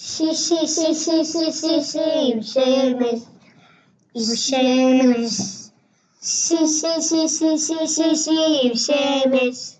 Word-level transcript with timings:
שישי, 0.00 0.66
שישי, 0.66 1.24
שישי, 1.24 2.32
עם 2.32 2.42
שמש, 2.42 3.20
עם 4.14 4.36
שמש. 4.36 5.34
שישי, 6.22 7.02
שישי, 7.02 7.58
שישי, 7.88 8.60
עם 8.62 8.74
שמש, 8.74 9.76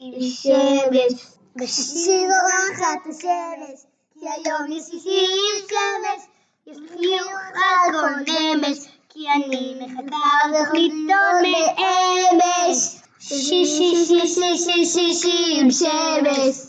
עם 0.00 0.20
שמש. 0.20 1.12
בשישי 1.56 2.26
זורחת 2.28 3.06
השמש, 3.10 3.80
כי 4.14 4.26
היום 4.28 4.72
יש 4.72 4.84
שישי 4.84 5.20
עם 5.20 5.68
שמש. 5.68 6.26
על 6.66 7.92
כל 7.92 8.32
נמש, 8.32 8.78
כי 9.08 9.28
אני 9.28 9.74
מחכה 9.80 10.48
לתוכניתו 10.48 11.14
מאמש. 11.42 12.96
שישי, 13.20 14.04
שישי, 14.06 14.84
שישי, 14.84 15.60
עם 15.60 15.70
שמש. 15.70 16.67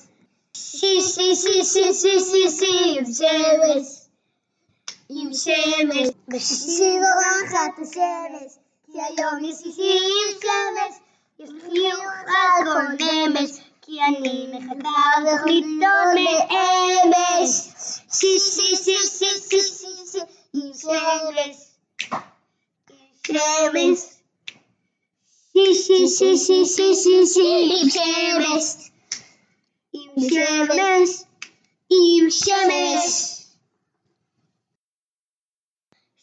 שישי, 0.80 1.36
שישי, 1.36 1.94
שישי, 1.94 2.20
שישי, 2.20 2.98
עם 3.00 3.06
שמש. 3.06 3.88
עם 5.10 5.34
שמש. 5.34 6.08
בשישי 6.28 6.94
זורחת 7.00 7.74
השמש, 7.82 8.54
כי 8.86 8.98
היום 9.02 9.44
יש 9.44 9.58
שישי 9.58 10.00
עם 10.00 10.40
שמש. 10.42 10.96
יש 11.40 11.50
חיוך 11.70 12.04
על 12.28 12.66
כל 12.66 13.06
נמש, 13.06 13.52
כי 13.82 14.02
אני 14.02 14.48
מחכה 14.54 15.22
לתוכניתו 15.24 15.98
מאמש. 16.16 17.52
שישי, 18.14 18.76
שישי, 18.76 19.20
שישי, 19.20 19.62
שישי, 19.62 20.20
עם 20.54 20.74
שמש. 20.74 21.58
עם 22.90 23.08
שמש. 23.28 24.00
שישי, 25.54 26.08
שישי, 26.08 26.66
שישי, 26.66 26.96
שישי, 26.96 27.72
עם 27.82 27.90
שמש. 27.90 28.90
עם 31.92 32.30
שמש. 32.30 33.36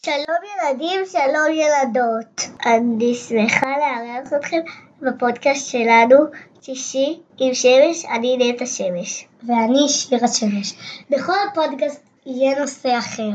שלום 0.05 0.41
ילדים, 0.45 1.01
שלום 1.07 1.53
ילדות. 1.53 2.41
אני 2.67 3.15
שמחה 3.15 3.67
לארח 3.79 4.33
אתכם 4.33 4.61
בפודקאסט 5.03 5.67
שלנו, 5.67 6.17
שישי 6.63 7.21
עם 7.39 7.55
שמש, 7.55 8.05
אני 8.05 8.37
נטע 8.37 8.67
שמש. 8.67 9.27
ואני 9.47 9.89
שירה 9.89 10.29
שמש. 10.29 10.75
בכל 11.11 11.37
הפודקאסט 11.51 12.01
יהיה 12.27 12.61
נושא 12.61 12.99
אחר. 12.99 13.31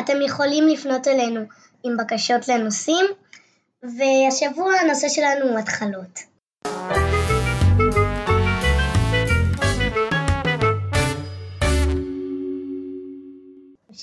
אתם 0.00 0.22
יכולים 0.26 0.68
לפנות 0.68 1.08
אלינו 1.08 1.40
עם 1.84 1.96
בקשות 1.96 2.48
לנושאים, 2.48 3.06
והשבוע 3.82 4.72
הנושא 4.74 5.08
שלנו 5.08 5.48
הוא 5.48 5.58
התחלות. 5.58 6.33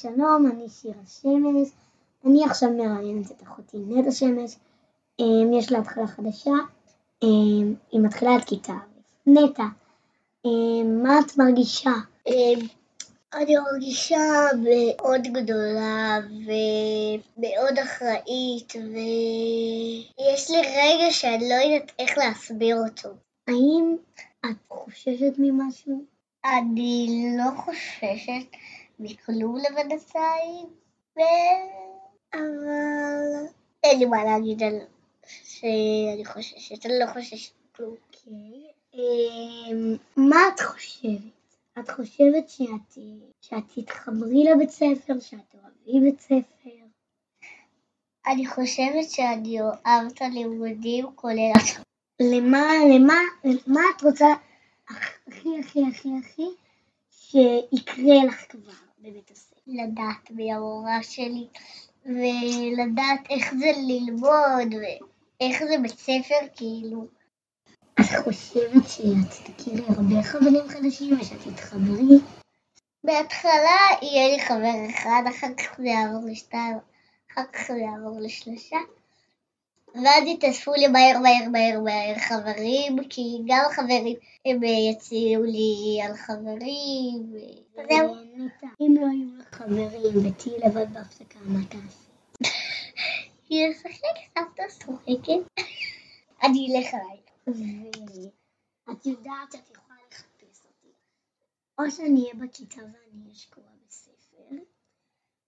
שלום, 0.01 0.51
אני 0.53 0.69
שירה 0.69 1.05
שמש. 1.21 1.69
אני 2.25 2.45
עכשיו 2.45 2.69
מראיינת 2.69 3.31
את 3.31 3.43
אחותי 3.43 3.77
נטע 3.87 4.11
שמש. 4.11 4.55
אמ, 5.19 5.53
יש 5.53 5.71
לה 5.71 5.79
התחלה 5.79 6.07
חדשה, 6.07 6.51
אמ, 7.23 7.73
היא 7.91 8.01
מתחילה 8.01 8.35
את 8.35 8.45
כיתה 8.45 8.73
א'. 8.73 9.29
נטע, 9.29 9.63
אמ, 10.45 11.03
מה 11.03 11.19
את 11.19 11.37
מרגישה? 11.37 11.91
אני 13.33 13.55
מרגישה 13.71 14.17
מאוד 14.63 15.21
גדולה 15.21 16.17
ומאוד 17.37 17.79
אחראית 17.83 18.73
ויש 18.75 20.51
לי 20.51 20.61
רגע 20.61 21.11
שאני 21.11 21.49
לא 21.49 21.55
יודעת 21.55 21.91
איך 21.99 22.17
להסביר 22.17 22.77
אותו. 22.77 23.09
האם 23.47 23.95
את 24.45 24.57
חוששת 24.69 25.33
ממשהו? 25.37 26.03
אני 26.45 27.07
לא 27.37 27.51
חוששת 27.61 28.57
מכלום 29.01 29.57
לבנתיים, 29.57 30.67
אבל 32.33 33.45
אין 33.83 33.99
לי 33.99 34.05
מה 34.05 34.23
להגיד 34.23 34.63
על 34.63 34.79
שאני 35.43 36.25
חוששת, 36.25 36.85
אני 36.85 36.93
לא 36.99 37.13
חוששת 37.13 37.53
כלום. 37.75 37.95
אוקיי. 38.07 38.71
אמ, 38.93 39.95
מה 40.17 40.37
את 40.55 40.59
חושבת? 40.59 41.57
את 41.79 41.89
חושבת 41.89 42.49
שאת, 42.49 43.03
שאת 43.41 43.63
תתחברי 43.75 44.43
לבית 44.43 44.69
ספר, 44.69 45.19
שאת 45.19 45.55
אוהבי 45.55 45.99
בית 45.99 46.19
ספר? 46.19 46.69
אני 48.27 48.47
חושבת 48.47 49.09
שאני 49.09 49.61
אוהב 49.61 50.07
את 50.13 50.21
הלימודים 50.21 51.05
כולל... 51.15 51.51
למה, 52.21 52.67
למה, 52.95 53.19
למה 53.43 53.81
את 53.97 54.03
רוצה 54.03 54.27
הכי 54.89 55.49
הכי 55.59 55.79
הכי 55.91 56.09
הכי 56.19 56.47
שיקרה 57.11 58.25
לך 58.27 58.51
כבר 58.51 58.90
בבית 59.01 59.31
הספר? 59.31 59.55
לדעת 59.67 60.31
מי 60.31 60.53
המורה 60.53 61.03
שלי, 61.03 61.47
ולדעת 62.05 63.29
איך 63.29 63.53
זה 63.59 63.71
ללמוד, 63.87 64.73
ואיך 64.73 65.63
זה 65.63 65.77
בית 65.81 65.99
ספר, 65.99 66.47
כאילו. 66.55 67.07
את 67.99 68.05
חושבת 68.23 68.89
שאת 68.89 69.55
תכירי 69.57 69.83
הרבה 69.87 70.23
חברים 70.23 70.67
חדשים 70.67 71.19
ושאת 71.19 71.37
תתחברי? 71.47 72.17
בהתחלה 73.03 73.77
יהיה 74.01 74.35
לי 74.35 74.41
חבר 74.43 74.89
אחד, 74.89 75.23
אחר 75.29 75.53
כך 75.57 75.77
זה 75.77 75.87
יעבור 75.87 76.29
לשתיים, 76.31 76.77
אחר 77.31 77.43
כך 77.53 77.67
זה 77.67 77.79
יעבור 77.79 78.19
לשלושה. 78.19 78.77
ואז 79.95 80.23
יתאספו 80.27 80.73
לי 80.73 80.87
מהר 80.87 81.19
מהר 81.19 81.49
מהר 81.51 81.79
מהר 81.79 82.19
חברים, 82.19 83.03
כי 83.09 83.37
גם 83.47 83.63
החברים 83.71 84.15
הם 84.45 84.63
יציעו 84.63 85.43
לי 85.43 86.01
על 86.03 86.15
חברים, 86.15 87.33
וזהו. 88.41 88.69
אם 88.81 88.95
לא 89.01 89.07
היו 89.07 89.37
לך 89.37 89.55
חברים 89.55 90.25
ותהיי 90.25 90.59
לבד 90.59 90.93
בהפסקה, 90.93 91.39
מה 91.45 91.59
תעשי? 91.69 92.11
היא 93.49 93.67
לשחק, 93.69 94.17
סבתא 94.39 94.63
שוחקת. 94.79 95.63
אני 96.43 96.67
אלך 96.71 96.93
עליי. 96.93 97.17
ואת 98.87 99.05
יודעת 99.05 99.51
שאת 99.51 99.71
יכולה 99.71 99.99
לחפש 100.11 100.61
אותי. 100.65 100.93
או 101.79 101.91
שאני 101.91 102.21
אהיה 102.21 102.33
בכיתה 102.33 102.81
ואני 102.81 103.23
אהיה 103.23 103.35
שקועה 103.35 103.67
בספר. 103.87 104.55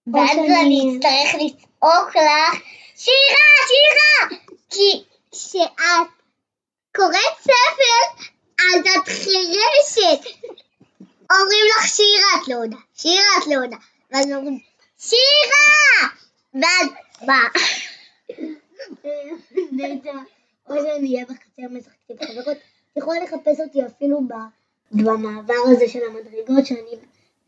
ואז 0.06 0.38
אני 0.38 0.96
אצטרך 0.96 1.34
לצעוק 1.34 2.08
לך, 2.08 2.62
שירה, 2.96 3.54
שירה! 3.68 4.38
כי 4.70 5.04
כשאת 5.32 6.10
קוראת 6.96 7.38
ספר, 7.40 8.24
אז 8.58 8.80
את 8.80 9.08
חירשת. 9.08 10.50
אומרים 11.30 11.66
לך 11.70 11.88
שירה, 11.88 12.42
את 12.42 12.48
לא 12.48 12.54
עונה, 12.56 12.76
שירה, 12.94 13.38
את 13.42 13.46
לא 13.46 13.54
עונה. 13.54 13.76
ואז 14.10 14.32
אומרים, 14.32 14.58
שירה! 14.98 16.08
ואז 16.54 16.88
מה? 17.26 17.40
או 20.68 20.74
שאני 20.74 21.14
אהיה 21.14 21.24
בחצר 21.24 21.62
משחקת 21.70 22.10
עם 22.10 22.16
חברות, 22.16 22.56
את 22.92 22.96
יכולה 22.96 23.24
לחפש 23.24 23.60
אותי 23.60 23.86
אפילו 23.86 24.20
במעבר 24.90 25.54
הזה 25.72 25.88
של 25.88 26.00
המדרגות, 26.08 26.66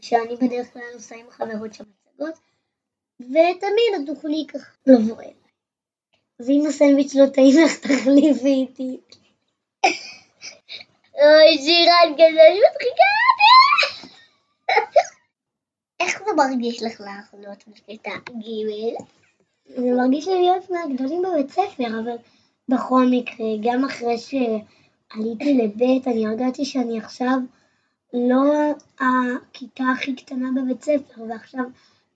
שאני, 0.01 0.37
בדרך 0.37 0.73
כלל 0.73 0.83
עושה 0.95 1.15
עם 1.15 1.27
חברות 1.31 1.75
שם 1.75 1.85
הצגות, 1.85 2.35
ותמיד 3.21 3.95
את 3.97 4.07
תוכלי 4.07 4.47
ככה 4.49 4.71
לבוא 4.87 5.23
אליי. 5.23 5.33
ואם 6.41 6.65
הסנדוויץ' 6.69 7.15
לא 7.15 7.27
טעים 7.27 7.65
לך, 7.65 7.79
תחליפי 7.79 8.49
איתי. 8.49 9.01
אוי, 11.23 11.59
שירן 11.59 12.15
כזה 12.15 12.43
מצחיקה 12.53 13.07
אותי. 13.27 14.09
איך 16.01 16.19
זה 16.19 16.33
מרגיש 16.37 16.83
לך 16.83 17.01
לאחרונות 17.01 17.65
בכיתה 17.69 18.11
ג'? 18.31 18.97
זה 19.67 19.93
מרגיש 19.97 20.29
לי 20.29 20.41
להיות 20.41 20.71
מהגדולים 20.71 21.23
בבית 21.23 21.51
ספר, 21.51 21.87
אבל 21.87 22.17
בכל 22.69 23.07
מקרה, 23.11 23.47
גם 23.63 23.85
אחרי 23.85 24.19
שעליתי 24.19 25.55
לבית, 25.55 26.09
אני 26.09 26.27
הרגשתי 26.27 26.65
שאני 26.65 26.99
עכשיו 26.99 27.39
לא 28.13 28.43
הכיתה 29.01 29.85
הכי 29.97 30.17
קטנה 30.17 30.49
בבית 30.57 30.83
ספר, 30.83 31.23
ועכשיו 31.29 31.65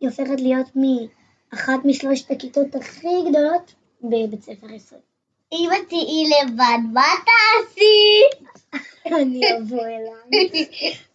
היא 0.01 0.09
הופכת 0.09 0.41
להיות 0.41 0.69
מאחת 0.77 1.85
משלושת 1.85 2.31
הכיתות 2.31 2.75
הכי 2.75 3.31
גדולות 3.31 3.75
בבית 4.03 4.43
ספר 4.43 4.71
יסודי. 4.71 5.10
אם 5.53 5.71
את 5.73 5.89
תהיי 5.89 6.25
לבד, 6.31 6.79
מה 6.93 7.07
תעשי? 7.27 8.23
אני 9.07 9.41
אבוא 9.59 9.87
אליי, 9.87 10.69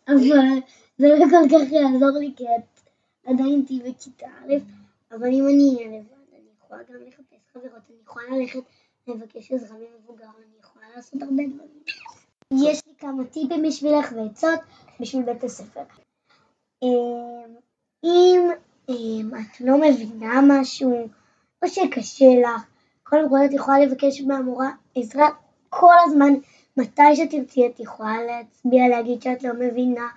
אבל 0.08 0.60
זה 0.98 1.08
לא 1.08 1.26
כל 1.30 1.50
כך 1.50 1.72
יעזור 1.72 2.20
לי, 2.20 2.34
כי 2.38 2.44
את 2.44 2.90
עדיין 3.26 3.64
תהיי 3.68 3.80
בכיתה 3.80 4.26
א', 4.28 4.54
אבל 5.12 5.28
אם 5.28 5.48
אני 5.48 5.76
אהיה 5.76 5.88
לבד, 6.00 6.34
אני 6.34 6.50
יכולה 6.60 6.84
גם 6.84 6.96
לחפש 7.08 7.38
חברות, 7.54 7.82
אני 7.90 7.98
יכולה 8.04 8.26
ללכת 8.30 8.60
לבקש 9.08 9.52
עזרה 9.52 9.78
ממבוגר, 9.78 10.26
אני 10.26 10.60
יכולה 10.60 10.86
לעשות 10.96 11.22
הרבה 11.22 11.44
דברים. 11.54 11.84
יש 12.52 12.88
לי 12.88 12.94
כמה 12.98 13.26
טיפים 13.26 13.64
בשבילך 13.64 14.12
ועצות 14.16 14.60
בשביל 15.00 15.24
בית 15.24 15.44
הספר. 15.44 15.84
אם 18.90 19.32
את 19.34 19.62
לא 19.62 19.78
מבינה 19.78 20.42
משהו, 20.48 21.10
או 21.64 21.68
שקשה 21.68 22.26
לך, 22.44 22.75
כל 23.10 23.18
את 23.46 23.54
יכולה 23.54 23.80
לבקש 23.80 24.22
מהמורה 24.22 24.70
עזרה 24.96 25.30
כל 25.70 25.96
הזמן, 26.06 26.34
מתי 26.78 27.16
שתרצי 27.16 27.68
את 27.68 27.80
יכולה 27.80 28.24
להצביע, 28.24 28.88
להגיד 28.90 29.22
שאת 29.22 29.44
לא 29.44 29.54
מבינה, 29.54 30.08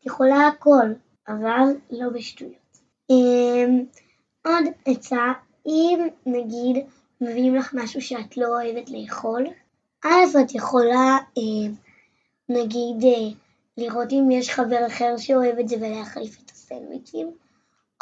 את 0.00 0.06
יכולה 0.06 0.46
הכל. 0.46 0.92
אבל 1.28 1.76
לא 1.90 2.08
בשטויות. 2.08 2.78
אמ, 3.10 3.84
עוד 4.46 4.64
עצה, 4.84 5.32
אם 5.66 6.08
נגיד 6.26 6.86
מביאים 7.20 7.54
לך 7.54 7.74
משהו 7.74 8.00
שאת 8.00 8.36
לא 8.36 8.46
אוהבת 8.46 8.90
לאכול, 8.90 9.46
אז 10.04 10.36
את 10.36 10.54
יכולה 10.54 11.18
אה, 11.38 11.72
נגיד 12.48 13.04
אה, 13.04 13.38
לראות 13.76 14.12
אם 14.12 14.30
יש 14.30 14.50
חבר 14.50 14.86
אחר 14.86 15.16
שאוהב 15.16 15.58
את 15.58 15.68
זה 15.68 15.76
ולהחליף 15.76 16.38
את 16.44 16.50
הסנדוויצ'ים, 16.50 17.30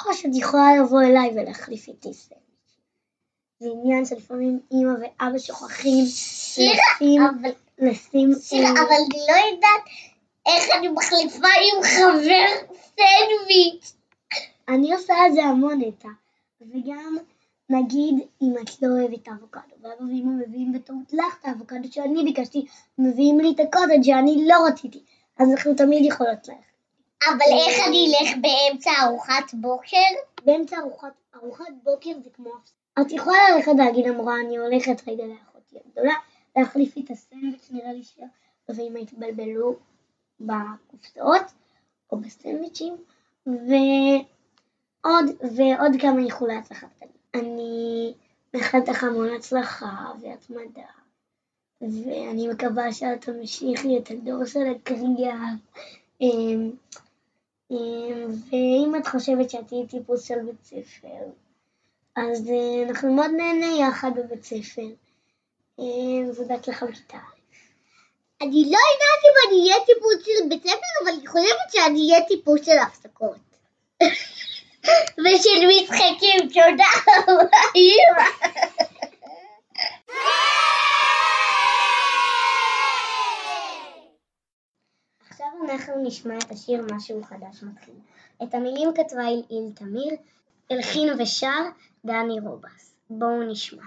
או 0.06 0.14
שאת 0.14 0.30
יכולה 0.34 0.76
לבוא 0.76 1.02
אליי 1.02 1.30
ולהחליף 1.34 1.88
איתי 1.88 2.14
סנדוויץ'. 2.14 2.45
זה 3.60 3.68
עניין 3.72 4.04
שלפעמים 4.04 4.60
אימא 4.72 4.92
ואבא 5.00 5.38
שוכחים 5.38 6.04
לשים, 6.04 7.22
אבל, 7.22 7.50
לשים... 7.78 8.34
שירה, 8.40 8.70
אבל 8.70 8.96
אני 9.10 9.20
לא 9.28 9.54
יודעת 9.54 9.82
איך 10.46 10.64
אני 10.78 10.88
מחליפה 10.88 11.48
עם 11.48 11.82
חבר 11.82 12.74
סנדוויץ'. 12.74 13.92
אני 14.68 14.92
עושה 14.92 15.14
את 15.26 15.34
זה 15.34 15.44
המון 15.44 15.80
נטע, 15.80 16.08
וגם 16.60 17.16
נגיד 17.70 18.14
אם 18.42 18.54
את 18.62 18.82
לא 18.82 18.88
אוהבת 18.88 19.28
אבוקדו, 19.28 19.74
ואבא 19.82 20.02
ואמא 20.02 20.44
מביאים 20.46 20.72
בטעות 20.72 21.12
לך 21.12 21.38
את 21.40 21.44
האבוקדו 21.44 21.88
שאני 21.92 22.24
ביקשתי, 22.24 22.66
מביאים 22.98 23.40
לי 23.40 23.52
את 23.54 23.60
הקוטג' 23.60 24.02
שאני 24.02 24.44
לא 24.48 24.56
רציתי, 24.68 25.02
אז 25.38 25.50
אנחנו 25.50 25.74
תמיד 25.74 26.04
יכולות 26.04 26.48
ללכת. 26.48 26.60
אבל 27.26 27.52
איך 27.66 27.88
אני 27.88 28.06
אלך 28.06 28.36
באמצע 28.40 28.90
ארוחת 29.02 29.54
בוקר? 29.54 29.96
באמצע 30.44 30.76
ארוחת, 30.78 31.12
ארוחת 31.34 31.64
בוקר 31.82 32.10
זה 32.24 32.30
כמו... 32.30 32.50
את 33.00 33.12
יכולה 33.12 33.36
ללכת 33.54 33.72
להגיד 33.78 34.06
למורה, 34.06 34.40
אני 34.40 34.56
הולכת 34.56 35.08
רגע 35.08 35.24
לאחותי 35.24 35.76
הגדולה, 35.86 36.14
להחליף 36.56 36.96
לי 36.96 37.02
את 37.02 37.10
הסנדוויץ', 37.10 37.68
נראה 37.70 37.92
לי 37.92 38.02
שאם 38.02 38.96
התבלבלו 39.02 39.76
בקופסאות 40.40 41.42
או 42.12 42.16
בסנדוויצ'ים, 42.18 42.96
ועוד, 43.46 45.24
ועוד 45.56 45.92
כמה 46.00 46.22
איחולי 46.24 46.54
הצלחה 46.54 46.86
קטנים. 46.86 47.10
אני 47.34 48.14
מאחלת 48.54 48.88
לך 48.88 49.04
המון 49.04 49.28
הצלחה 49.36 50.12
והתמדה, 50.20 50.86
ואני 51.80 52.48
מקווה 52.48 52.92
שאת 52.92 53.24
תמשיכי 53.24 53.98
את 53.98 54.10
הדור 54.10 54.44
של 54.44 54.66
הקריאה. 54.76 55.44
אמ, 56.20 56.70
אמ, 57.70 58.30
ואם 58.50 58.92
את 58.98 59.06
חושבת 59.06 59.50
שאת 59.50 59.68
תהיי 59.68 59.86
טיפוס 59.86 60.24
של 60.24 60.38
בית 60.38 60.64
ספר, 60.64 61.30
אז 62.16 62.48
אה, 62.50 62.88
אנחנו 62.88 63.12
מאוד 63.12 63.30
נהנה 63.30 63.88
יחד 63.88 64.10
בבית 64.16 64.44
ספר. 64.44 64.88
ובהצלחה 66.38 66.86
בכיתה 66.86 67.18
אני 68.42 68.62
לא 68.64 68.78
יודעת 68.92 69.22
אם 69.24 69.48
אני 69.48 69.70
אהיה 69.70 69.84
טיפוס 69.86 70.14
של 70.24 70.48
בית 70.48 70.62
ספר, 70.62 70.86
אבל 71.02 71.12
אני 71.12 71.26
חושבת 71.26 71.72
שאני 71.72 72.12
אהיה 72.12 72.24
טיפוס 72.28 72.66
של 72.66 72.78
הפסקות. 72.78 73.36
ושל 75.24 75.66
משחקים, 75.68 76.48
תודה 76.48 76.90
רבה. 77.28 78.24
עכשיו 85.28 85.46
אנחנו 85.70 86.04
נשמע 86.04 86.38
את 86.38 86.50
השיר 86.50 86.82
משהו 86.94 87.22
חדש 87.24 87.62
מתחיל. 87.62 87.94
את 88.42 88.54
המילים 88.54 88.90
כתבה 88.94 89.28
אילאיל 89.28 89.72
תמיר, 89.74 90.16
הלחין 90.70 91.08
ושר 91.18 91.62
דני 92.06 92.40
רובס. 92.40 92.94
בואו 93.10 93.42
נשמע. 93.50 93.82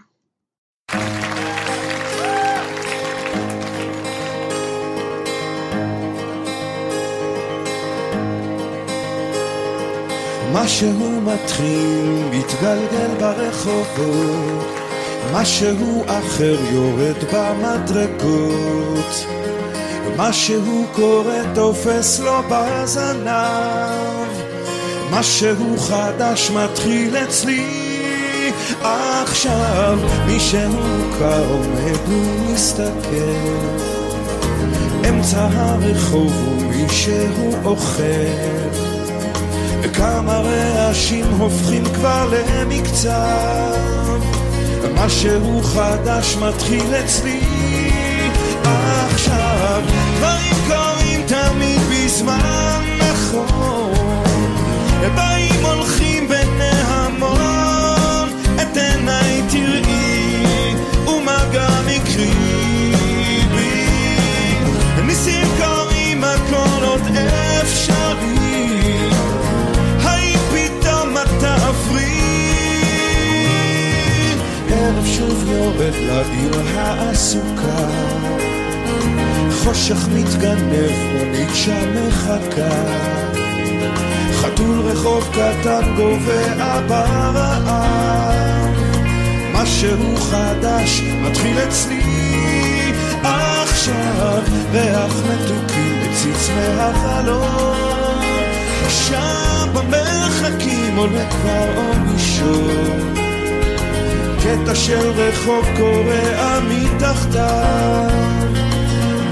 משהו 10.54 11.22
מתחיל, 11.22 12.24
מתגלגל 12.32 13.16
ברחובות, 13.20 14.66
משהו 15.34 16.04
אחר 16.06 16.56
יורד 16.72 17.24
במדרגות, 17.34 19.26
משהו 20.18 20.86
קורה 20.96 21.42
תופס 21.56 22.20
לו 22.20 22.42
בזנב, 22.52 24.30
משהו 25.12 25.78
חדש 25.78 26.52
מתחיל 26.52 27.18
אצלי 27.18 27.89
עכשיו, 28.82 30.00
מישהו 30.26 30.60
מוכר 30.70 31.44
עומד 31.50 32.00
ומסתכל, 32.08 33.18
אמצע 35.10 35.48
הרחוב 35.54 36.48
ומישהו 36.48 37.56
אוכל. 37.66 38.60
וכמה 39.82 40.38
רעשים 40.38 41.26
הופכים 41.38 41.84
כבר 41.86 42.30
למקצב. 42.34 43.90
משהו 44.96 45.62
חדש 45.64 46.36
מתחיל 46.36 46.96
אצלי. 46.96 47.40
עכשיו 48.64 49.82
דברים 50.18 50.56
קורים 50.68 51.22
תמיד 51.28 51.82
בזמן 51.82 52.84
נכון 53.00 53.94
תראי 59.66 60.76
ומה 61.08 61.44
גם 61.54 61.90
יקרי 61.90 62.32
בי 63.56 65.02
ניסים 65.06 65.48
קורים 65.58 66.24
הכל 66.24 66.84
עוד 66.84 67.02
אפשרי 67.62 68.40
הערב 74.70 75.06
שוב 75.06 75.50
יורד 75.50 75.94
לעיר 75.96 76.62
העסוקה. 76.76 77.88
חושך 79.64 80.08
מתגנב, 80.14 80.92
מונית 81.14 81.50
שם 81.54 82.08
מחכה. 82.08 82.86
חתול 84.34 84.80
רחוב 84.80 85.30
קטן 85.32 85.96
גובע 85.96 86.80
ברעב 86.88 88.59
משהו 89.62 90.16
חדש 90.16 91.02
מתחיל 91.02 91.58
אצלי. 91.68 92.02
עכשיו 93.24 94.42
ריח 94.72 95.14
מתוקים 95.14 96.00
מציץ 96.02 96.50
מהחלום 96.56 98.22
שם 98.90 99.68
במרחקים 99.74 100.98
עולה 100.98 101.30
כבר 101.30 101.78
אור 101.78 101.96
מישור 101.96 102.72
קטע 104.40 104.76
של 104.76 105.12
רחוב 105.12 105.66
קורע 105.78 106.60
מתחתיו 106.60 108.10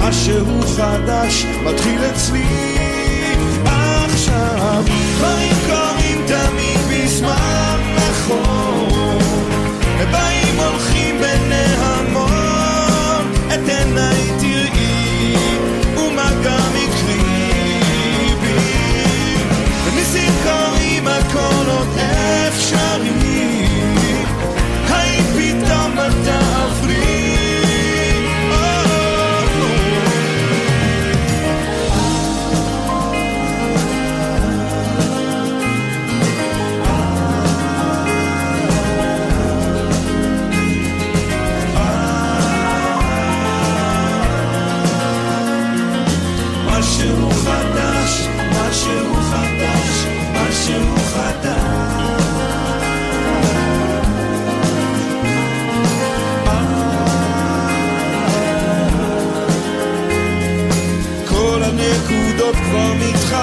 משהו 0.01 0.61
חדש 0.77 1.45
מתחיל 1.63 2.01
אצלי. 2.05 2.45
עכשיו 4.05 4.83
דברים 5.17 5.55
קורים 5.67 6.25
תמיד 6.27 6.79
בזמן 6.89 7.79
נכון 7.97 8.66
באים 10.11 10.59
הולכים 10.59 11.21
בנהמון 11.21 12.31
את 13.53 13.69
עיניי 13.69 14.26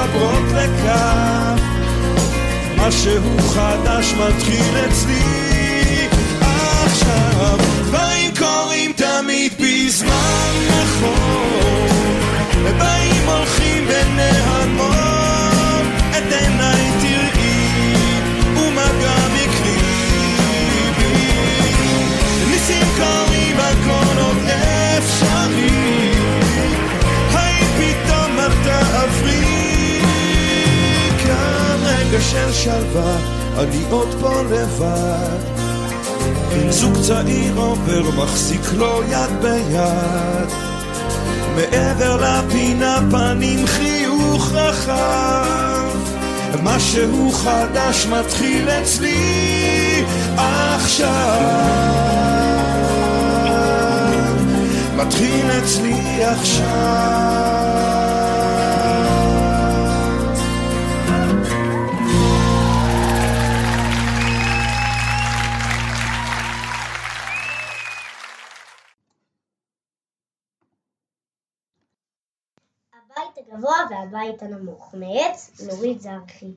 מתחברות 0.04 0.52
לקו 0.52 1.62
משהו 2.76 3.38
חדש 3.54 4.14
מתחיל 4.14 4.76
אצלי. 4.88 6.08
עכשיו 6.84 7.58
דברים 7.82 8.30
קורים 8.38 8.92
תמיד 8.92 9.52
בזמן 9.60 10.52
נכון. 10.68 11.88
ובאים 12.64 13.28
הולכים 13.28 13.86
בנהמון 13.86 15.03
של 32.30 32.52
שלווה, 32.52 33.16
אני 33.58 33.84
עוד 33.90 34.08
פה 34.20 34.42
לבד. 34.42 35.38
זוג 36.70 36.94
צעיר 37.06 37.56
עובר, 37.56 38.10
מחזיק 38.16 38.72
לו 38.76 39.02
יד 39.08 39.30
ביד. 39.42 40.48
מעבר 41.56 42.16
לפינה 42.16 42.98
פנים 43.10 43.66
חיוך 43.66 44.52
רחב. 44.52 45.84
משהו 46.62 47.32
חדש 47.32 48.06
מתחיל 48.06 48.68
אצלי 48.68 50.04
עכשיו. 50.36 51.08
מתחיל 54.96 55.50
אצלי 55.50 56.24
עכשיו. 56.24 57.53
הבית 73.16 73.48
הגבוה 73.48 73.76
והבית 73.90 74.42
הנמוך, 74.42 74.94
מאת 74.94 75.66
נורית 75.66 76.00
זרחי. 76.00 76.52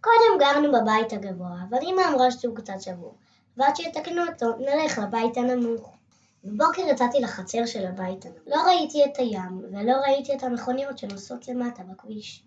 קודם 0.00 0.38
גרנו 0.40 0.72
בבית 0.72 1.12
הגבוה, 1.12 1.56
אבל 1.68 1.78
אמא 1.82 2.02
אמרה 2.08 2.30
שהוא 2.30 2.56
קצת 2.56 2.80
שבור, 2.80 3.14
ועד 3.56 3.76
שיתקנו 3.76 4.22
אותו, 4.32 4.56
נלך 4.56 4.98
לבית 4.98 5.36
הנמוך. 5.36 5.96
בבוקר 6.44 6.82
יצאתי 6.82 7.20
לחצר 7.20 7.66
של 7.66 7.86
הבית 7.86 8.24
הנמוך. 8.24 8.40
לא 8.46 8.56
ראיתי 8.66 9.04
את 9.04 9.18
הים, 9.18 9.58
ולא 9.72 9.92
ראיתי 9.92 10.34
את 10.34 10.42
המכוניות 10.42 10.98
שנוסעות 10.98 11.48
למטה 11.48 11.82
בכביש. 11.82 12.42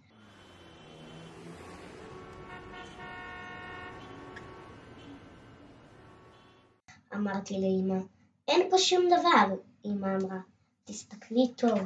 אמרתי 7.15 7.53
לאמא, 7.53 8.01
אין 8.48 8.69
פה 8.69 8.77
שום 8.77 9.05
דבר, 9.08 9.55
אמא 9.86 10.08
אמרה, 10.08 10.38
תסתכלי 10.86 11.53
טוב. 11.58 11.79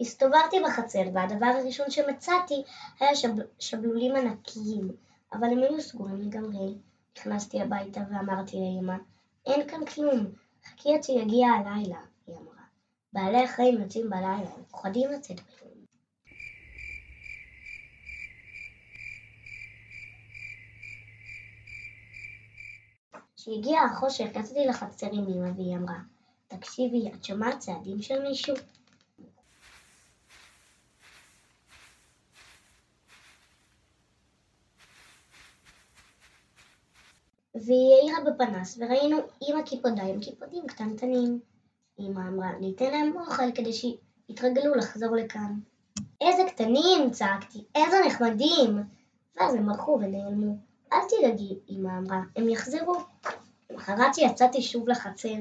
הסתובבתי 0.00 0.56
בחצר, 0.66 1.02
והדבר 1.14 1.46
הראשון 1.46 1.90
שמצאתי 1.90 2.62
היה 3.00 3.16
שב... 3.16 3.28
שבלולים 3.58 4.16
ענקיים, 4.16 4.96
אבל 5.32 5.44
הם 5.44 5.58
היו 5.58 5.80
סגורים 5.80 6.20
לגמרי. 6.20 6.74
נכנסתי 7.18 7.60
הביתה 7.60 8.00
ואמרתי 8.10 8.56
לאמא, 8.56 8.94
אין 9.46 9.68
כאן 9.68 9.84
כלום, 9.84 10.26
חכי 10.64 10.94
עד 10.94 11.02
שיגיע 11.02 11.48
הלילה, 11.48 11.98
היא 12.26 12.36
אמרה. 12.36 12.62
בעלי 13.12 13.44
החיים 13.44 13.80
יוצאים 13.80 14.10
בלילה, 14.10 14.50
הם 14.56 14.64
פוחדים 14.70 15.10
לצאת 15.10 15.36
ביום. 15.40 15.84
כשהגיע 23.36 23.80
החושך 23.82 24.26
יצאתי 24.34 24.66
לחצר 24.66 25.08
עם 25.12 25.24
אמא 25.28 25.50
והיא 25.56 25.76
אמרה, 25.76 25.98
תקשיבי, 26.48 27.08
את 27.08 27.24
שומעת 27.24 27.58
צעדים 27.58 28.02
של 28.02 28.22
מישהו? 28.22 28.54
והיא 37.54 37.94
האירה 37.94 38.30
בפנס, 38.30 38.78
וראינו 38.80 39.16
אימא 39.42 39.62
קיפודיים, 39.62 40.20
קיפודים 40.20 40.66
קטנטנים. 40.66 41.40
אמא 41.98 42.20
אמרה, 42.20 42.52
ניתן 42.60 42.90
להם 42.90 43.16
אוכל 43.16 43.52
כדי 43.54 43.72
שיתרגלו 43.72 44.74
לחזור 44.74 45.16
לכאן. 45.16 45.54
איזה 46.20 46.42
קטנים! 46.48 47.10
צעקתי, 47.10 47.64
איזה 47.74 47.96
נחמדים! 48.06 48.82
ואז 49.36 49.54
הם 49.54 49.68
הלכו 49.68 49.98
ונעלמו. 50.00 50.56
אל 50.92 50.98
תדאגי, 51.08 51.58
אמא 51.70 51.88
אמרה, 51.98 52.20
הם 52.36 52.48
יחזרו. 52.48 52.94
למחרת 53.70 54.14
שיצאתי 54.14 54.62
שוב 54.62 54.88
לחצר, 54.88 55.34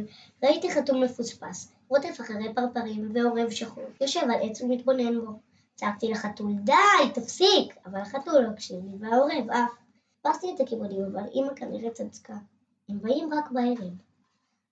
ראיתי 0.43 0.71
חתום 0.71 1.03
מפוספס, 1.03 1.71
רודף 1.87 2.21
אחרי 2.21 2.53
פרפרים 2.53 3.11
ועורב 3.13 3.49
שחור, 3.49 3.83
יושב 4.01 4.21
על 4.23 4.39
עץ 4.41 4.61
ומתבונן 4.61 5.21
בו. 5.21 5.31
צעקתי 5.75 6.07
לחתול, 6.11 6.51
די, 6.53 6.73
תפסיק! 7.13 7.77
אבל 7.85 7.99
החתול 7.99 8.41
לא 8.41 8.47
הקשיב 8.47 8.79
לי, 8.85 8.97
והעורב 8.99 9.49
עף. 9.49 9.82
חיפשתי 10.27 10.55
את 10.55 10.59
הכיבודים, 10.59 11.05
אבל 11.05 11.23
אמא 11.33 11.53
כנראה 11.55 11.91
צדקה. 11.91 12.37
הם 12.89 13.01
באים 13.01 13.33
רק 13.33 13.51
בערב. 13.51 13.93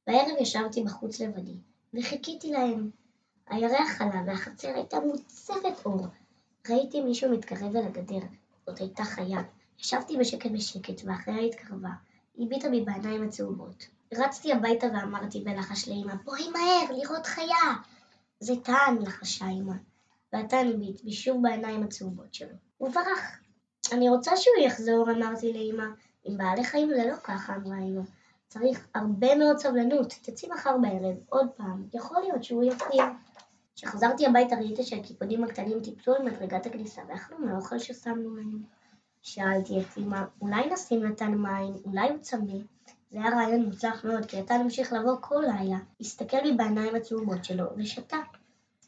בערב 0.08 0.38
ישבתי 0.40 0.84
בחוץ 0.84 1.20
לבדי, 1.20 1.56
וחיכיתי 1.94 2.52
להם. 2.52 2.90
הירח 3.48 4.02
עלה 4.02 4.22
והחצר 4.28 4.68
הייתה 4.68 5.00
מוצפת 5.00 5.86
אור. 5.86 6.08
ראיתי 6.70 7.02
מישהו 7.02 7.32
מתקרב 7.32 7.76
אל 7.76 7.86
הגדר, 7.86 8.20
זאת 8.66 8.80
הייתה 8.80 9.04
חיה. 9.04 9.42
ישבתי 9.80 10.18
בשקט 10.18 10.52
בשקט, 10.52 11.02
והחיה 11.06 11.38
התקרבה. 11.38 11.90
הביטה 12.40 12.70
בי 12.70 12.82
בעיניים 12.82 13.24
הצהובות. 13.24 13.88
רצתי 14.14 14.54
הביתה 14.54 14.88
ואמרתי 14.88 15.42
בלחש 15.42 15.88
לאמא, 15.88 16.14
בואי 16.24 16.50
מהר, 16.50 16.98
לראות 16.98 17.26
חיה! 17.26 17.74
זה 18.40 18.54
טען, 18.64 18.98
לחשה 19.02 19.46
אמא. 19.46 19.74
והטען 20.34 20.74
הביט 20.74 21.04
בי 21.04 21.12
שוב 21.12 21.44
בעיניים 21.44 21.84
הצהובות 21.84 22.34
שלו. 22.34 22.56
הוא 22.78 22.90
ברח. 22.90 23.41
אני 23.92 24.10
רוצה 24.10 24.38
שהוא 24.38 24.66
יחזור, 24.66 25.12
אמרתי 25.12 25.54
לאמא. 25.54 25.86
עם 26.24 26.38
בעלי 26.38 26.64
חיים 26.64 26.90
זה 26.90 27.06
לא 27.12 27.16
ככה, 27.16 27.56
אמרה 27.56 27.78
אמא. 27.78 28.02
צריך 28.48 28.88
הרבה 28.96 29.36
מאוד 29.36 29.58
סבלנות. 29.58 30.14
תצאי 30.22 30.50
מחר 30.50 30.78
בערב, 30.78 31.16
עוד 31.30 31.48
פעם. 31.56 31.84
יכול 31.94 32.22
להיות 32.22 32.44
שהוא 32.44 32.64
יופיע. 32.64 33.06
כשחזרתי 33.76 34.26
הביתה 34.26 34.56
ראיתי 34.56 34.84
שהקיפודים 34.84 35.44
הקטנים 35.44 35.80
טיפסו 35.84 36.16
על 36.16 36.22
מדרגת 36.24 36.66
הכניסה 36.66 37.02
ואכלו 37.10 37.38
מהאוכל 37.40 37.80
ששמנו 37.80 38.36
להם. 38.36 38.64
שאלתי 39.22 39.82
את 39.82 39.98
אמא, 39.98 40.22
אולי 40.42 40.70
נשים 40.74 41.04
נתן 41.06 41.34
מים, 41.34 41.74
אולי 41.86 42.10
הוא 42.10 42.18
צמא? 42.18 42.54
זה 43.12 43.20
היה 43.20 43.30
רעיון 43.30 43.66
מוצלח 43.66 44.06
מאוד, 44.06 44.26
כי 44.26 44.42
נתן 44.42 44.62
המשיך 44.62 44.94
לבוא 44.94 45.16
כל 45.22 45.44
לילה, 45.58 45.78
הסתכל 46.02 46.38
לי 46.38 46.54
בעיניים 46.54 46.96
הצהובות 46.96 47.46
שלו, 47.46 47.66
ושתק. 47.78 48.18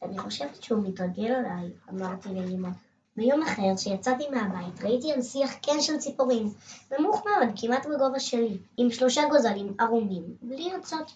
אני 0.03 0.19
חושבת 0.19 0.63
שהוא 0.63 0.83
מתרגל 0.83 1.31
עליי, 1.31 1.71
אמרתי 1.89 2.29
לאמא. 2.29 2.69
ביום 3.15 3.43
אחר, 3.43 3.75
כשיצאתי 3.77 4.23
מהבית, 4.29 4.83
ראיתי 4.83 5.11
על 5.11 5.21
שיח 5.21 5.53
קן 5.53 5.81
של 5.81 5.97
ציפורים, 5.97 6.53
נמוך 6.91 7.25
מאוד, 7.25 7.47
כמעט 7.55 7.85
בגובה 7.85 8.19
שלי, 8.19 8.57
עם 8.77 8.91
שלושה 8.91 9.21
גוזלים 9.29 9.73
ערומים, 9.79 10.23
בלי 10.41 10.69
לרצות. 10.69 11.11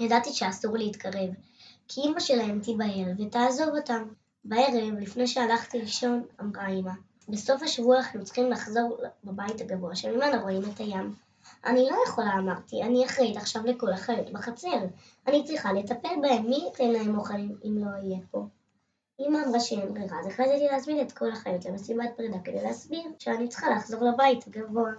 ידעתי 0.00 0.32
שאסור 0.32 0.76
להתקרב, 0.76 1.30
כי 1.88 2.00
אמא 2.00 2.20
שלהם 2.20 2.60
תיבהל 2.60 3.12
ותעזוב 3.18 3.68
אותם. 3.76 4.02
בערב, 4.44 4.94
לפני 5.00 5.26
שהלכתי 5.26 5.78
לישון, 5.78 6.22
אמרה 6.40 6.68
אמא, 6.68 6.92
בסוף 7.28 7.62
השבוע 7.62 7.96
אנחנו 7.96 8.24
צריכים 8.24 8.50
לחזור 8.50 8.98
בבית 9.24 9.60
הגבוה 9.60 9.96
שממנו 9.96 10.42
רואים 10.42 10.62
את 10.62 10.80
הים. 10.80 11.14
אני 11.64 11.88
לא 11.90 11.96
יכולה, 12.06 12.32
אמרתי, 12.38 12.82
אני 12.82 13.06
אחראית 13.06 13.36
עכשיו 13.36 13.62
לכל 13.66 13.92
החיות 13.92 14.30
בחצר. 14.32 14.78
אני 15.26 15.44
צריכה 15.44 15.72
לטפל 15.72 16.14
בהם, 16.22 16.46
מי 16.46 16.56
ייתן 16.56 16.90
להם 16.90 17.18
אוכל 17.18 17.34
אם 17.64 17.78
לא 17.78 17.86
אהיה 17.86 18.18
פה? 18.30 18.46
אמא 19.20 19.38
אמרה 19.46 19.60
שאין 19.60 19.94
ברירה, 19.94 20.20
אז 20.20 20.26
החלטתי 20.26 20.66
להזמין 20.70 21.00
את 21.00 21.12
כל 21.12 21.30
החיות 21.32 21.64
למסיבת 21.64 22.10
פרידה 22.16 22.38
כדי 22.44 22.62
להסביר 22.62 23.02
שאני 23.18 23.48
צריכה 23.48 23.70
לחזור 23.70 24.04
לבית 24.04 24.46
הגבוה. 24.46 24.90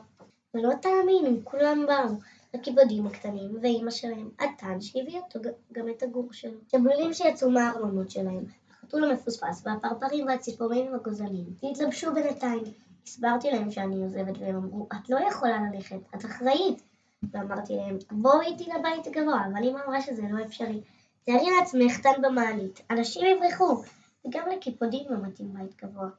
ולא 0.54 0.74
תאמינו, 0.82 1.38
כולם 1.44 1.86
באו. 1.88 2.16
הכיבודים 2.54 3.08
הקטנים 3.08 3.58
ואימא 3.62 3.92
שלהם, 3.92 4.30
הטן 4.40 4.82
שהביא 4.82 5.20
אותו 5.20 5.40
גם 5.72 5.90
את 5.90 6.04
הגור 6.04 6.28
שלו. 6.32 6.58
שבלולים 6.72 7.14
שיצאו 7.14 7.52
מהארמונות 7.52 8.12
שלהם, 8.12 8.46
החתול 8.72 9.04
המפוספס 9.04 9.64
והפרפרים 9.66 10.28
והציפורים 10.28 10.92
והגוזלים, 10.92 11.46
והתלבשו 11.64 12.14
בינתיים. 12.14 12.64
הסברתי 13.08 13.52
להם 13.52 13.72
שאני 13.72 14.04
עוזבת 14.04 14.38
והם 14.40 14.56
אמרו, 14.56 14.88
את 14.94 15.10
לא 15.10 15.20
יכולה 15.28 15.58
ללכת, 15.72 16.00
את 16.16 16.26
אחראית. 16.26 16.82
ואמרתי 17.32 17.76
להם, 17.76 17.98
בואו 18.12 18.42
איתי 18.42 18.64
לבית 18.64 19.08
הגבוה, 19.08 19.46
אבל 19.52 19.64
אמא 19.64 19.80
אמרה 19.86 20.02
שזה 20.02 20.22
לא 20.32 20.46
אפשרי. 20.46 20.82
תארי 21.24 21.48
לעצמך 21.60 22.02
טן 22.02 22.22
במעלית, 22.22 22.82
אנשים 22.90 23.24
יברחו, 23.26 23.84
וגם 24.28 24.50
לקיפודים 24.50 25.06
לא 25.10 25.18
מתאים 25.18 25.54
בית 25.54 25.82
גבוה. 25.82 26.10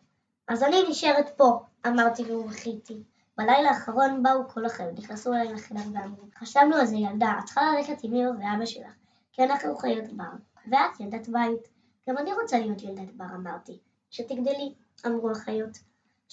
אז 0.49 0.63
אני 0.63 0.77
נשארת 0.89 1.29
פה, 1.37 1.61
אמרתי 1.87 2.33
ובכיתי. 2.33 3.03
בלילה 3.39 3.71
האחרון 3.71 4.23
באו 4.23 4.49
כל 4.49 4.65
החיות, 4.65 4.99
נכנסו 4.99 5.33
אליי 5.33 5.53
לחדר 5.53 5.81
ואמרו, 5.93 6.25
חשבנו 6.39 6.77
על 6.77 6.87
זה 6.87 6.97
ילדה, 6.97 7.35
את 7.39 7.45
צריכה 7.45 7.61
ללכת 7.77 8.05
עם 8.05 8.15
אמא 8.15 8.31
ואבא 8.31 8.67
שלך, 8.67 8.93
כי 9.33 9.43
אנחנו 9.43 9.77
חיות 9.77 10.13
בר, 10.13 10.25
ואת 10.71 11.01
ילדת 11.01 11.29
בית. 11.29 11.69
גם 12.09 12.19
אני 12.19 12.33
רוצה 12.33 12.59
להיות 12.59 12.83
ילדת 12.83 13.13
בר, 13.15 13.35
אמרתי. 13.35 13.79
שתגדלי, 14.11 14.75
אמרו 15.07 15.31
החיות. 15.31 15.79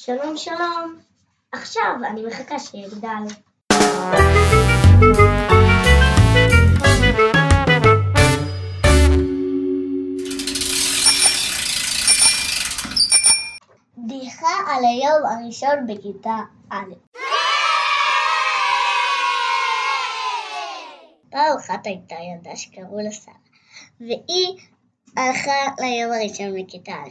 שלום 0.01 0.37
שלום. 0.37 0.99
עכשיו 1.51 1.95
אני 2.11 2.25
מחכה 2.25 2.59
שיגדל. 2.59 3.09
בדיחה 13.97 14.47
על 14.67 14.83
היום 14.85 15.25
הראשון 15.25 15.87
בכיתה 15.87 16.37
א'. 16.69 16.93
פעם 21.29 21.57
אחת 21.57 21.85
הייתה 21.85 22.15
ילדה 22.15 22.55
שקראו 22.55 22.99
לה 22.99 23.11
שרה, 23.11 23.33
והיא 23.99 24.57
הלכה 25.17 25.71
ליום 25.79 26.11
הראשון 26.11 26.63
בכיתה 26.63 26.91
א'. 26.91 27.09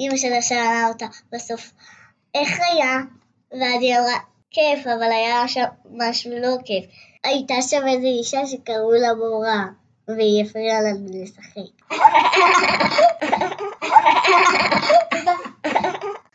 אמא 0.00 0.16
שלה 0.16 0.42
שאלה 0.42 0.88
אותה 0.88 1.06
בסוף, 1.32 1.72
איך 2.34 2.58
היה? 2.72 2.98
ואז 3.52 3.80
היא 3.80 3.98
אמרה, 3.98 4.18
כיף, 4.50 4.86
אבל 4.86 5.12
היה 5.12 5.48
שם 5.48 5.64
משהו 5.90 6.30
לא 6.40 6.56
כיף. 6.64 6.84
הייתה 7.24 7.54
שם 7.62 7.88
איזו 7.88 8.06
אישה 8.06 8.46
שקראו 8.46 8.92
לה 8.92 9.14
מורה, 9.14 9.64
והיא 10.08 10.44
הפריעה 10.44 10.80
לנו 10.80 11.06
לשחק. 11.22 11.96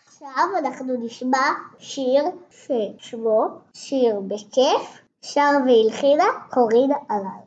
עכשיו 0.07 0.45
אנחנו 0.59 1.05
נשמע 1.05 1.47
שיר 1.79 2.23
ששמו 2.51 3.47
שיר 3.73 4.19
בכיף, 4.27 5.01
שר 5.21 5.51
והלחינה 5.65 6.25
קורין 6.49 6.91
עליי. 7.09 7.44